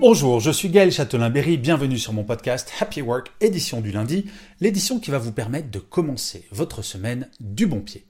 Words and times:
Bonjour, 0.00 0.40
je 0.40 0.50
suis 0.50 0.70
Gaël 0.70 0.90
Châtelain-Berry, 0.90 1.58
bienvenue 1.58 1.98
sur 1.98 2.14
mon 2.14 2.24
podcast 2.24 2.72
Happy 2.80 3.02
Work, 3.02 3.32
édition 3.42 3.82
du 3.82 3.92
lundi, 3.92 4.24
l'édition 4.58 4.98
qui 4.98 5.10
va 5.10 5.18
vous 5.18 5.30
permettre 5.30 5.70
de 5.70 5.78
commencer 5.78 6.46
votre 6.52 6.80
semaine 6.80 7.28
du 7.38 7.66
bon 7.66 7.82
pied. 7.82 8.06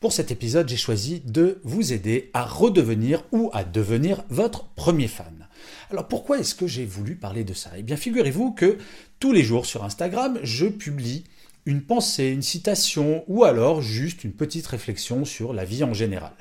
Pour 0.00 0.12
cet 0.12 0.30
épisode, 0.30 0.68
j'ai 0.68 0.76
choisi 0.76 1.22
de 1.24 1.62
vous 1.64 1.94
aider 1.94 2.28
à 2.34 2.44
redevenir 2.44 3.24
ou 3.32 3.48
à 3.54 3.64
devenir 3.64 4.22
votre 4.28 4.66
premier 4.74 5.08
fan. 5.08 5.48
Alors 5.90 6.08
pourquoi 6.08 6.40
est-ce 6.40 6.54
que 6.54 6.66
j'ai 6.66 6.84
voulu 6.84 7.16
parler 7.16 7.42
de 7.42 7.54
ça? 7.54 7.70
Eh 7.74 7.82
bien 7.82 7.96
figurez-vous 7.96 8.52
que 8.52 8.76
tous 9.18 9.32
les 9.32 9.42
jours 9.42 9.64
sur 9.64 9.82
Instagram, 9.82 10.38
je 10.42 10.66
publie 10.66 11.24
une 11.64 11.80
pensée, 11.80 12.26
une 12.26 12.42
citation 12.42 13.24
ou 13.28 13.44
alors 13.44 13.80
juste 13.80 14.24
une 14.24 14.32
petite 14.32 14.66
réflexion 14.66 15.24
sur 15.24 15.54
la 15.54 15.64
vie 15.64 15.84
en 15.84 15.94
général. 15.94 16.34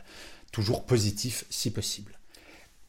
Toujours 0.52 0.83
positif 0.83 1.45
si 1.50 1.72
possible. 1.72 2.19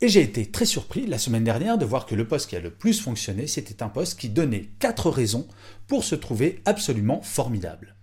Et 0.05 0.09
j'ai 0.11 0.21
été 0.21 0.45
très 0.45 0.67
surpris 0.67 1.07
la 1.07 1.17
semaine 1.17 1.45
dernière 1.45 1.79
de 1.79 1.87
voir 1.87 2.05
que 2.05 2.15
le 2.15 2.29
post 2.29 2.51
qui 2.51 2.57
a 2.57 2.61
le 2.61 2.69
plus 2.69 3.01
fonctionné, 3.01 3.47
c'était 3.47 3.83
un 3.83 3.89
post 3.89 4.21
qui 4.21 4.29
donnait 4.29 4.69
quatre 4.79 5.09
raisons 5.09 5.49
pour 5.87 6.05
se 6.05 6.15
trouver 6.15 6.61
absolument 6.67 7.23
formidable. 7.23 7.97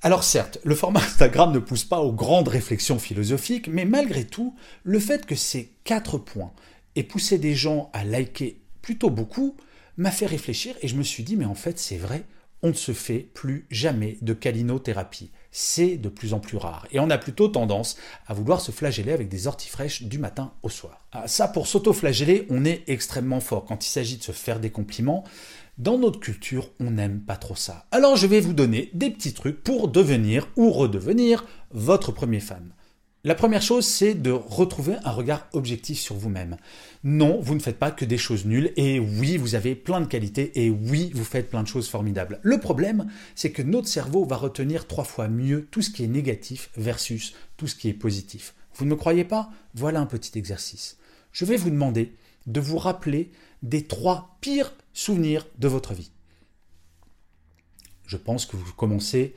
Alors 0.00 0.22
certes, 0.22 0.58
le 0.62 0.76
format 0.76 1.00
Instagram 1.00 1.52
ne 1.52 1.58
pousse 1.58 1.82
pas 1.82 1.98
aux 1.98 2.12
grandes 2.12 2.46
réflexions 2.46 3.00
philosophiques, 3.00 3.66
mais 3.66 3.84
malgré 3.84 4.24
tout, 4.24 4.54
le 4.84 5.00
fait 5.00 5.26
que 5.26 5.34
ces 5.34 5.74
quatre 5.82 6.18
points 6.18 6.52
aient 6.94 7.02
poussé 7.02 7.36
des 7.36 7.56
gens 7.56 7.90
à 7.94 8.04
liker 8.04 8.60
plutôt 8.80 9.10
beaucoup 9.10 9.56
m'a 9.96 10.12
fait 10.12 10.26
réfléchir 10.26 10.76
et 10.82 10.86
je 10.86 10.94
me 10.94 11.02
suis 11.02 11.24
dit 11.24 11.34
mais 11.34 11.46
en 11.46 11.56
fait 11.56 11.80
c'est 11.80 11.98
vrai, 11.98 12.26
on 12.62 12.68
ne 12.68 12.74
se 12.74 12.92
fait 12.92 13.28
plus 13.34 13.66
jamais 13.72 14.18
de 14.22 14.34
calinothérapie. 14.34 15.32
C'est 15.52 15.96
de 15.96 16.08
plus 16.08 16.34
en 16.34 16.40
plus 16.40 16.56
rare. 16.56 16.86
Et 16.92 17.00
on 17.00 17.10
a 17.10 17.18
plutôt 17.18 17.48
tendance 17.48 17.96
à 18.26 18.34
vouloir 18.34 18.60
se 18.60 18.72
flageller 18.72 19.12
avec 19.12 19.28
des 19.28 19.46
orties 19.46 19.68
fraîches 19.68 20.02
du 20.02 20.18
matin 20.18 20.52
au 20.62 20.68
soir. 20.68 21.04
Ah, 21.12 21.26
ça, 21.26 21.48
pour 21.48 21.66
s'auto-flageller, 21.66 22.46
on 22.50 22.64
est 22.64 22.84
extrêmement 22.86 23.40
fort. 23.40 23.64
Quand 23.64 23.84
il 23.84 23.88
s'agit 23.88 24.16
de 24.16 24.22
se 24.22 24.32
faire 24.32 24.60
des 24.60 24.70
compliments, 24.70 25.24
dans 25.78 25.98
notre 25.98 26.20
culture, 26.20 26.68
on 26.78 26.90
n'aime 26.90 27.20
pas 27.20 27.36
trop 27.36 27.56
ça. 27.56 27.86
Alors 27.90 28.16
je 28.16 28.26
vais 28.26 28.40
vous 28.40 28.52
donner 28.52 28.90
des 28.92 29.10
petits 29.10 29.32
trucs 29.32 29.64
pour 29.64 29.88
devenir 29.88 30.46
ou 30.56 30.70
redevenir 30.70 31.46
votre 31.70 32.12
premier 32.12 32.40
fan. 32.40 32.74
La 33.22 33.34
première 33.34 33.60
chose, 33.60 33.84
c'est 33.84 34.14
de 34.14 34.30
retrouver 34.30 34.96
un 35.04 35.10
regard 35.10 35.46
objectif 35.52 36.00
sur 36.00 36.16
vous-même. 36.16 36.56
Non, 37.04 37.38
vous 37.42 37.54
ne 37.54 37.60
faites 37.60 37.78
pas 37.78 37.90
que 37.90 38.06
des 38.06 38.16
choses 38.16 38.46
nulles, 38.46 38.72
et 38.76 38.98
oui, 38.98 39.36
vous 39.36 39.54
avez 39.54 39.74
plein 39.74 40.00
de 40.00 40.06
qualités, 40.06 40.64
et 40.64 40.70
oui, 40.70 41.10
vous 41.14 41.24
faites 41.24 41.50
plein 41.50 41.62
de 41.62 41.68
choses 41.68 41.90
formidables. 41.90 42.40
Le 42.42 42.58
problème, 42.58 43.10
c'est 43.34 43.52
que 43.52 43.60
notre 43.60 43.88
cerveau 43.88 44.24
va 44.24 44.36
retenir 44.36 44.86
trois 44.86 45.04
fois 45.04 45.28
mieux 45.28 45.68
tout 45.70 45.82
ce 45.82 45.90
qui 45.90 46.02
est 46.02 46.08
négatif 46.08 46.70
versus 46.78 47.34
tout 47.58 47.66
ce 47.66 47.74
qui 47.74 47.90
est 47.90 47.94
positif. 47.94 48.54
Vous 48.74 48.86
ne 48.86 48.90
me 48.90 48.96
croyez 48.96 49.24
pas? 49.24 49.50
Voilà 49.74 50.00
un 50.00 50.06
petit 50.06 50.38
exercice. 50.38 50.96
Je 51.32 51.44
vais 51.44 51.58
vous 51.58 51.68
demander 51.68 52.16
de 52.46 52.60
vous 52.60 52.78
rappeler 52.78 53.30
des 53.62 53.84
trois 53.84 54.38
pires 54.40 54.72
souvenirs 54.94 55.46
de 55.58 55.68
votre 55.68 55.92
vie. 55.92 56.10
Je 58.06 58.16
pense 58.16 58.46
que 58.46 58.56
vous 58.56 58.72
commencez 58.72 59.36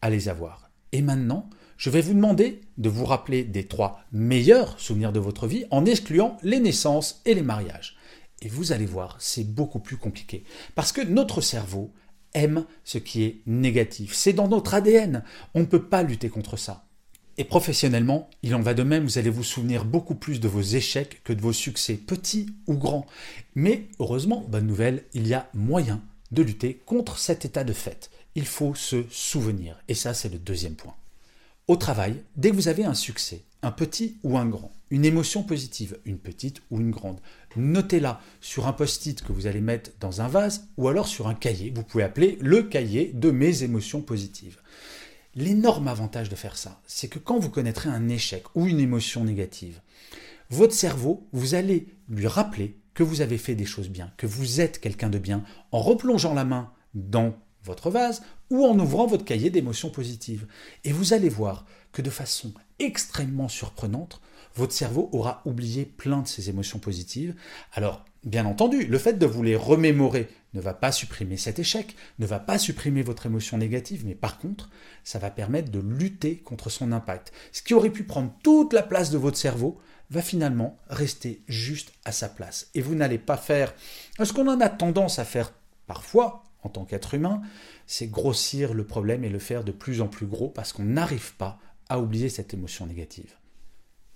à 0.00 0.08
les 0.08 0.30
avoir. 0.30 0.70
Et 0.92 1.02
maintenant, 1.02 1.50
je 1.78 1.90
vais 1.90 2.02
vous 2.02 2.12
demander 2.12 2.60
de 2.76 2.88
vous 2.88 3.04
rappeler 3.04 3.44
des 3.44 3.64
trois 3.64 4.02
meilleurs 4.12 4.78
souvenirs 4.78 5.12
de 5.12 5.20
votre 5.20 5.46
vie 5.46 5.64
en 5.70 5.86
excluant 5.86 6.36
les 6.42 6.60
naissances 6.60 7.22
et 7.24 7.34
les 7.34 7.42
mariages. 7.42 7.96
Et 8.42 8.48
vous 8.48 8.72
allez 8.72 8.84
voir, 8.84 9.16
c'est 9.20 9.44
beaucoup 9.44 9.78
plus 9.78 9.96
compliqué. 9.96 10.44
Parce 10.74 10.92
que 10.92 11.00
notre 11.00 11.40
cerveau 11.40 11.92
aime 12.34 12.66
ce 12.84 12.98
qui 12.98 13.22
est 13.22 13.38
négatif. 13.46 14.12
C'est 14.12 14.32
dans 14.32 14.48
notre 14.48 14.74
ADN. 14.74 15.24
On 15.54 15.60
ne 15.60 15.64
peut 15.64 15.84
pas 15.84 16.02
lutter 16.02 16.28
contre 16.28 16.56
ça. 16.56 16.84
Et 17.36 17.44
professionnellement, 17.44 18.28
il 18.42 18.56
en 18.56 18.60
va 18.60 18.74
de 18.74 18.82
même, 18.82 19.04
vous 19.04 19.18
allez 19.18 19.30
vous 19.30 19.44
souvenir 19.44 19.84
beaucoup 19.84 20.16
plus 20.16 20.40
de 20.40 20.48
vos 20.48 20.60
échecs 20.60 21.22
que 21.22 21.32
de 21.32 21.40
vos 21.40 21.52
succès, 21.52 21.94
petits 21.94 22.46
ou 22.66 22.74
grands. 22.74 23.06
Mais 23.54 23.86
heureusement, 24.00 24.44
bonne 24.48 24.66
nouvelle, 24.66 25.04
il 25.14 25.28
y 25.28 25.34
a 25.34 25.48
moyen 25.54 26.02
de 26.32 26.42
lutter 26.42 26.82
contre 26.84 27.18
cet 27.18 27.44
état 27.44 27.62
de 27.62 27.72
fait. 27.72 28.10
Il 28.34 28.46
faut 28.46 28.74
se 28.74 29.04
souvenir. 29.10 29.78
Et 29.86 29.94
ça, 29.94 30.14
c'est 30.14 30.28
le 30.28 30.38
deuxième 30.38 30.74
point. 30.74 30.94
Au 31.68 31.76
travail, 31.76 32.22
dès 32.36 32.50
que 32.50 32.56
vous 32.56 32.68
avez 32.68 32.86
un 32.86 32.94
succès, 32.94 33.44
un 33.62 33.70
petit 33.70 34.16
ou 34.22 34.38
un 34.38 34.46
grand, 34.46 34.72
une 34.90 35.04
émotion 35.04 35.42
positive, 35.42 35.98
une 36.06 36.16
petite 36.16 36.62
ou 36.70 36.80
une 36.80 36.90
grande, 36.90 37.20
notez-la 37.56 38.22
sur 38.40 38.66
un 38.66 38.72
post-it 38.72 39.22
que 39.22 39.34
vous 39.34 39.46
allez 39.46 39.60
mettre 39.60 39.90
dans 40.00 40.22
un 40.22 40.28
vase 40.28 40.66
ou 40.78 40.88
alors 40.88 41.06
sur 41.06 41.28
un 41.28 41.34
cahier. 41.34 41.70
Vous 41.74 41.82
pouvez 41.82 42.04
appeler 42.04 42.38
le 42.40 42.62
cahier 42.62 43.12
de 43.12 43.30
mes 43.30 43.64
émotions 43.64 44.00
positives. 44.00 44.56
L'énorme 45.34 45.88
avantage 45.88 46.30
de 46.30 46.36
faire 46.36 46.56
ça, 46.56 46.80
c'est 46.86 47.08
que 47.08 47.18
quand 47.18 47.38
vous 47.38 47.50
connaîtrez 47.50 47.90
un 47.90 48.08
échec 48.08 48.44
ou 48.54 48.66
une 48.66 48.80
émotion 48.80 49.24
négative, 49.24 49.82
votre 50.48 50.72
cerveau, 50.72 51.28
vous 51.32 51.54
allez 51.54 51.86
lui 52.08 52.28
rappeler 52.28 52.78
que 52.94 53.02
vous 53.02 53.20
avez 53.20 53.36
fait 53.36 53.54
des 53.54 53.66
choses 53.66 53.90
bien, 53.90 54.10
que 54.16 54.26
vous 54.26 54.62
êtes 54.62 54.80
quelqu'un 54.80 55.10
de 55.10 55.18
bien, 55.18 55.44
en 55.70 55.80
replongeant 55.80 56.32
la 56.32 56.46
main 56.46 56.72
dans 56.94 57.36
votre 57.64 57.90
vase 57.90 58.22
ou 58.50 58.64
en 58.64 58.78
ouvrant 58.78 59.06
votre 59.06 59.24
cahier 59.24 59.50
d'émotions 59.50 59.90
positives. 59.90 60.46
Et 60.84 60.92
vous 60.92 61.12
allez 61.12 61.28
voir 61.28 61.64
que 61.92 62.02
de 62.02 62.10
façon 62.10 62.52
extrêmement 62.78 63.48
surprenante, 63.48 64.20
votre 64.54 64.72
cerveau 64.72 65.08
aura 65.12 65.42
oublié 65.44 65.84
plein 65.84 66.22
de 66.22 66.28
ces 66.28 66.48
émotions 66.48 66.78
positives. 66.78 67.34
Alors, 67.72 68.04
bien 68.24 68.46
entendu, 68.46 68.86
le 68.86 68.98
fait 68.98 69.14
de 69.14 69.26
vous 69.26 69.42
les 69.42 69.56
remémorer 69.56 70.28
ne 70.54 70.60
va 70.60 70.74
pas 70.74 70.92
supprimer 70.92 71.36
cet 71.36 71.58
échec, 71.58 71.94
ne 72.18 72.26
va 72.26 72.38
pas 72.38 72.58
supprimer 72.58 73.02
votre 73.02 73.26
émotion 73.26 73.58
négative, 73.58 74.04
mais 74.06 74.14
par 74.14 74.38
contre, 74.38 74.70
ça 75.04 75.18
va 75.18 75.30
permettre 75.30 75.70
de 75.70 75.80
lutter 75.80 76.38
contre 76.38 76.70
son 76.70 76.92
impact. 76.92 77.32
Ce 77.52 77.62
qui 77.62 77.74
aurait 77.74 77.90
pu 77.90 78.04
prendre 78.04 78.32
toute 78.42 78.72
la 78.72 78.82
place 78.82 79.10
de 79.10 79.18
votre 79.18 79.36
cerveau 79.36 79.78
va 80.10 80.22
finalement 80.22 80.78
rester 80.88 81.42
juste 81.48 81.92
à 82.04 82.12
sa 82.12 82.28
place. 82.28 82.70
Et 82.74 82.80
vous 82.80 82.94
n'allez 82.94 83.18
pas 83.18 83.36
faire 83.36 83.74
ce 84.22 84.32
qu'on 84.32 84.48
en 84.48 84.60
a 84.60 84.70
tendance 84.70 85.18
à 85.18 85.24
faire 85.24 85.52
parfois 85.86 86.44
en 86.62 86.68
tant 86.68 86.84
qu'être 86.84 87.14
humain, 87.14 87.40
c'est 87.86 88.08
grossir 88.08 88.74
le 88.74 88.84
problème 88.84 89.24
et 89.24 89.28
le 89.28 89.38
faire 89.38 89.64
de 89.64 89.72
plus 89.72 90.00
en 90.00 90.08
plus 90.08 90.26
gros 90.26 90.48
parce 90.48 90.72
qu'on 90.72 90.84
n'arrive 90.84 91.34
pas 91.34 91.58
à 91.88 92.00
oublier 92.00 92.28
cette 92.28 92.52
émotion 92.54 92.86
négative. 92.86 93.34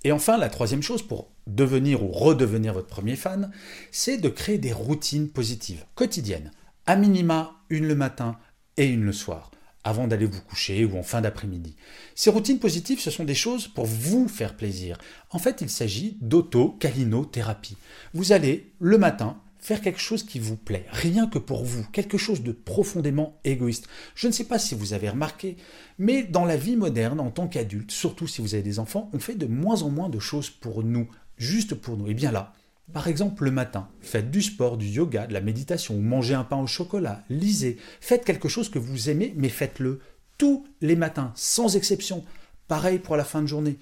Et 0.04 0.12
enfin, 0.12 0.36
la 0.36 0.48
troisième 0.48 0.82
chose 0.82 1.02
pour 1.02 1.30
devenir 1.46 2.02
ou 2.02 2.08
redevenir 2.08 2.74
votre 2.74 2.88
premier 2.88 3.16
fan, 3.16 3.50
c'est 3.92 4.18
de 4.18 4.28
créer 4.28 4.58
des 4.58 4.72
routines 4.72 5.28
positives, 5.28 5.84
quotidiennes, 5.94 6.50
à 6.86 6.96
minima 6.96 7.52
une 7.70 7.86
le 7.86 7.94
matin 7.94 8.36
et 8.76 8.86
une 8.86 9.04
le 9.04 9.12
soir, 9.12 9.52
avant 9.84 10.08
d'aller 10.08 10.26
vous 10.26 10.40
coucher 10.40 10.84
ou 10.84 10.98
en 10.98 11.04
fin 11.04 11.20
d'après-midi. 11.20 11.76
Ces 12.16 12.30
routines 12.30 12.58
positives, 12.58 13.00
ce 13.00 13.10
sont 13.10 13.24
des 13.24 13.34
choses 13.34 13.68
pour 13.68 13.86
vous 13.86 14.28
faire 14.28 14.56
plaisir. 14.56 14.98
En 15.30 15.38
fait, 15.38 15.60
il 15.60 15.70
s'agit 15.70 16.18
d'auto-calinothérapie. 16.20 17.76
Vous 18.12 18.32
allez, 18.32 18.72
le 18.80 18.98
matin, 18.98 19.40
faire 19.62 19.80
quelque 19.80 20.00
chose 20.00 20.24
qui 20.24 20.40
vous 20.40 20.56
plaît, 20.56 20.86
rien 20.90 21.28
que 21.28 21.38
pour 21.38 21.64
vous, 21.64 21.86
quelque 21.92 22.18
chose 22.18 22.42
de 22.42 22.50
profondément 22.50 23.38
égoïste. 23.44 23.86
Je 24.16 24.26
ne 24.26 24.32
sais 24.32 24.44
pas 24.44 24.58
si 24.58 24.74
vous 24.74 24.92
avez 24.92 25.08
remarqué, 25.08 25.56
mais 25.98 26.24
dans 26.24 26.44
la 26.44 26.56
vie 26.56 26.76
moderne, 26.76 27.20
en 27.20 27.30
tant 27.30 27.46
qu'adulte, 27.46 27.92
surtout 27.92 28.26
si 28.26 28.42
vous 28.42 28.54
avez 28.54 28.64
des 28.64 28.80
enfants, 28.80 29.08
on 29.12 29.20
fait 29.20 29.36
de 29.36 29.46
moins 29.46 29.82
en 29.82 29.88
moins 29.88 30.08
de 30.08 30.18
choses 30.18 30.50
pour 30.50 30.82
nous, 30.82 31.08
juste 31.38 31.76
pour 31.76 31.96
nous. 31.96 32.08
Et 32.08 32.14
bien 32.14 32.32
là, 32.32 32.52
par 32.92 33.06
exemple, 33.06 33.44
le 33.44 33.52
matin, 33.52 33.88
faites 34.00 34.32
du 34.32 34.42
sport, 34.42 34.76
du 34.76 34.86
yoga, 34.86 35.28
de 35.28 35.32
la 35.32 35.40
méditation, 35.40 35.96
mangez 36.00 36.34
un 36.34 36.44
pain 36.44 36.58
au 36.58 36.66
chocolat, 36.66 37.22
lisez, 37.30 37.78
faites 38.00 38.24
quelque 38.24 38.48
chose 38.48 38.68
que 38.68 38.80
vous 38.80 39.10
aimez, 39.10 39.32
mais 39.36 39.48
faites-le 39.48 40.00
tous 40.38 40.66
les 40.80 40.96
matins, 40.96 41.32
sans 41.36 41.76
exception. 41.76 42.24
Pareil 42.68 42.98
pour 42.98 43.16
la 43.16 43.24
fin 43.24 43.42
de 43.42 43.46
journée. 43.46 43.78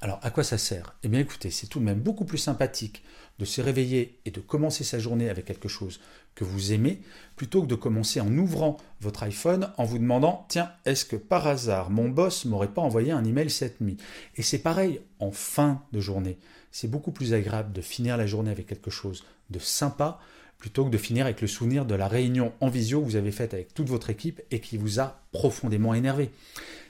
Alors, 0.00 0.20
à 0.22 0.30
quoi 0.30 0.44
ça 0.44 0.58
sert? 0.58 0.94
Eh 1.02 1.08
bien 1.08 1.20
écoutez, 1.20 1.50
c'est 1.50 1.66
tout 1.66 1.80
de 1.80 1.84
même 1.84 2.00
beaucoup 2.00 2.24
plus 2.24 2.38
sympathique 2.38 3.02
de 3.38 3.44
se 3.44 3.60
réveiller 3.60 4.18
et 4.24 4.30
de 4.30 4.40
commencer 4.40 4.84
sa 4.84 4.98
journée 4.98 5.28
avec 5.28 5.44
quelque 5.44 5.68
chose 5.68 6.00
que 6.34 6.44
vous 6.44 6.72
aimez, 6.72 7.00
plutôt 7.36 7.62
que 7.62 7.66
de 7.66 7.74
commencer 7.74 8.20
en 8.20 8.36
ouvrant 8.38 8.78
votre 9.00 9.22
iPhone 9.24 9.70
en 9.76 9.84
vous 9.84 9.98
demandant 9.98 10.46
Tiens, 10.48 10.72
est-ce 10.86 11.04
que 11.04 11.16
par 11.16 11.46
hasard 11.46 11.90
mon 11.90 12.08
boss 12.08 12.44
m'aurait 12.44 12.72
pas 12.72 12.80
envoyé 12.80 13.12
un 13.12 13.24
email 13.24 13.50
cette 13.50 13.80
nuit? 13.80 13.98
Et 14.36 14.42
c'est 14.42 14.58
pareil 14.58 15.00
en 15.18 15.30
fin 15.30 15.82
de 15.92 16.00
journée. 16.00 16.38
C'est 16.70 16.88
beaucoup 16.88 17.12
plus 17.12 17.34
agréable 17.34 17.72
de 17.72 17.82
finir 17.82 18.16
la 18.16 18.26
journée 18.26 18.50
avec 18.50 18.66
quelque 18.66 18.90
chose 18.90 19.24
de 19.50 19.58
sympa 19.58 20.20
plutôt 20.58 20.84
que 20.84 20.90
de 20.90 20.96
finir 20.96 21.24
avec 21.24 21.40
le 21.40 21.48
souvenir 21.48 21.84
de 21.84 21.96
la 21.96 22.06
réunion 22.06 22.52
en 22.60 22.68
visio 22.68 23.00
que 23.00 23.06
vous 23.06 23.16
avez 23.16 23.32
faite 23.32 23.52
avec 23.52 23.74
toute 23.74 23.88
votre 23.88 24.10
équipe 24.10 24.40
et 24.52 24.60
qui 24.60 24.76
vous 24.76 25.00
a 25.00 25.20
profondément 25.32 25.92
énervé. 25.92 26.30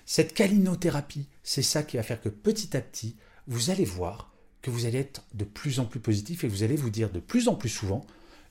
Cette 0.07 0.35
calinothérapie, 0.35 1.27
c'est 1.43 1.63
ça 1.63 1.83
qui 1.83 1.97
va 1.97 2.03
faire 2.03 2.21
que 2.21 2.29
petit 2.29 2.77
à 2.77 2.81
petit, 2.81 3.17
vous 3.47 3.71
allez 3.71 3.85
voir 3.85 4.33
que 4.61 4.71
vous 4.71 4.87
allez 4.87 4.99
être 4.99 5.25
de 5.35 5.45
plus 5.45 5.81
en 5.81 5.85
plus 5.85 6.01
positif 6.01 6.45
et 6.45 6.49
vous 6.49 6.63
allez 6.63 6.77
vous 6.77 6.91
dire 6.91 7.11
de 7.11 7.21
plus 7.21 7.49
en 7.49 7.55
plus 7.55 7.69
souvent, 7.69 8.07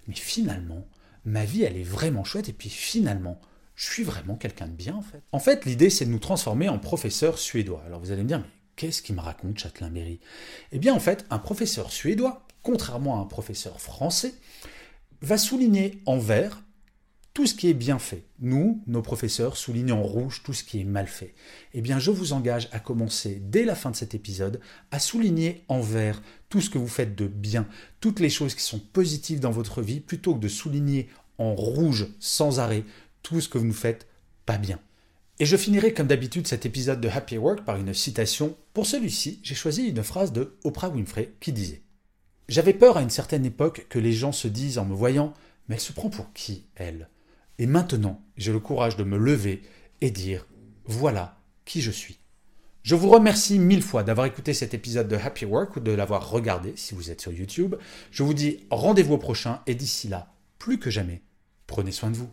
mais 0.07 0.15
finalement, 0.15 0.85
ma 1.25 1.45
vie, 1.45 1.63
elle 1.63 1.77
est 1.77 1.83
vraiment 1.83 2.23
chouette 2.23 2.49
et 2.49 2.53
puis 2.53 2.69
finalement, 2.69 3.39
je 3.75 3.85
suis 3.85 4.03
vraiment 4.03 4.35
quelqu'un 4.35 4.67
de 4.67 4.73
bien 4.73 4.95
en 4.95 5.01
fait. 5.01 5.21
En 5.31 5.39
fait, 5.39 5.65
l'idée, 5.65 5.89
c'est 5.89 6.05
de 6.05 6.11
nous 6.11 6.19
transformer 6.19 6.69
en 6.69 6.79
professeur 6.79 7.39
suédois. 7.39 7.83
Alors 7.85 7.99
vous 7.99 8.11
allez 8.11 8.23
me 8.23 8.27
dire, 8.27 8.39
mais 8.39 8.49
qu'est-ce 8.75 9.01
qu'il 9.01 9.15
me 9.15 9.21
raconte 9.21 9.57
Châtelain-Berry 9.57 10.19
Eh 10.71 10.79
bien, 10.79 10.93
en 10.93 10.99
fait, 10.99 11.25
un 11.29 11.39
professeur 11.39 11.91
suédois, 11.91 12.45
contrairement 12.63 13.17
à 13.17 13.21
un 13.21 13.25
professeur 13.25 13.79
français, 13.79 14.33
va 15.21 15.37
souligner 15.37 16.01
en 16.05 16.17
vert 16.17 16.61
tout 17.33 17.47
ce 17.47 17.55
qui 17.55 17.69
est 17.69 17.73
bien 17.73 17.97
fait. 17.97 18.25
Nous, 18.39 18.81
nos 18.87 19.01
professeurs, 19.01 19.55
soulignent 19.55 19.93
en 19.93 20.03
rouge 20.03 20.41
tout 20.43 20.53
ce 20.53 20.63
qui 20.63 20.81
est 20.81 20.85
mal 20.85 21.07
fait. 21.07 21.33
Eh 21.73 21.81
bien, 21.81 21.97
je 21.97 22.11
vous 22.11 22.33
engage 22.33 22.67
à 22.73 22.79
commencer 22.79 23.41
dès 23.41 23.63
la 23.63 23.75
fin 23.75 23.91
de 23.91 23.95
cet 23.95 24.13
épisode 24.13 24.59
à 24.91 24.99
souligner 24.99 25.63
en 25.69 25.79
vert 25.79 26.21
tout 26.49 26.59
ce 26.59 26.69
que 26.69 26.77
vous 26.77 26.87
faites 26.87 27.15
de 27.15 27.27
bien, 27.27 27.67
toutes 28.01 28.19
les 28.19 28.29
choses 28.29 28.53
qui 28.53 28.63
sont 28.63 28.79
positives 28.79 29.39
dans 29.39 29.51
votre 29.51 29.81
vie, 29.81 30.01
plutôt 30.01 30.35
que 30.35 30.41
de 30.41 30.49
souligner 30.49 31.07
en 31.37 31.55
rouge 31.55 32.07
sans 32.19 32.59
arrêt 32.59 32.83
tout 33.23 33.39
ce 33.39 33.47
que 33.47 33.57
vous 33.57 33.65
ne 33.65 33.71
faites 33.71 34.07
pas 34.45 34.57
bien. 34.57 34.79
Et 35.39 35.45
je 35.45 35.57
finirai 35.57 35.93
comme 35.93 36.07
d'habitude 36.07 36.47
cet 36.47 36.65
épisode 36.65 37.01
de 37.01 37.07
Happy 37.07 37.37
Work 37.37 37.63
par 37.63 37.77
une 37.77 37.93
citation. 37.93 38.57
Pour 38.73 38.85
celui-ci, 38.85 39.39
j'ai 39.41 39.55
choisi 39.55 39.87
une 39.87 40.03
phrase 40.03 40.33
de 40.33 40.55
Oprah 40.63 40.89
Winfrey 40.89 41.33
qui 41.39 41.53
disait 41.53 41.81
J'avais 42.49 42.73
peur 42.73 42.97
à 42.97 43.01
une 43.01 43.09
certaine 43.09 43.45
époque 43.45 43.87
que 43.89 43.97
les 43.99 44.13
gens 44.13 44.33
se 44.33 44.47
disent 44.47 44.77
en 44.77 44.85
me 44.85 44.93
voyant 44.93 45.33
Mais 45.67 45.75
elle 45.75 45.81
se 45.81 45.93
prend 45.93 46.09
pour 46.09 46.31
qui, 46.33 46.65
elle? 46.75 47.09
Et 47.57 47.67
maintenant, 47.67 48.21
j'ai 48.37 48.51
le 48.51 48.59
courage 48.59 48.97
de 48.97 49.03
me 49.03 49.17
lever 49.17 49.61
et 50.01 50.11
dire 50.11 50.47
Voilà 50.85 51.37
qui 51.65 51.81
je 51.81 51.91
suis. 51.91 52.19
Je 52.83 52.95
vous 52.95 53.09
remercie 53.09 53.59
mille 53.59 53.83
fois 53.83 54.01
d'avoir 54.03 54.25
écouté 54.25 54.55
cet 54.55 54.73
épisode 54.73 55.07
de 55.07 55.15
Happy 55.15 55.45
Work 55.45 55.75
ou 55.75 55.79
de 55.79 55.91
l'avoir 55.91 56.31
regardé 56.31 56.73
si 56.75 56.95
vous 56.95 57.11
êtes 57.11 57.21
sur 57.21 57.31
YouTube. 57.31 57.75
Je 58.09 58.23
vous 58.23 58.33
dis 58.33 58.65
rendez-vous 58.71 59.13
au 59.13 59.19
prochain 59.19 59.61
et 59.67 59.75
d'ici 59.75 60.07
là, 60.07 60.33
plus 60.57 60.79
que 60.79 60.89
jamais, 60.89 61.21
prenez 61.67 61.91
soin 61.91 62.09
de 62.09 62.17
vous. 62.17 62.31